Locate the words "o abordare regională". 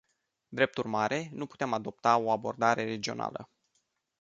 2.17-3.49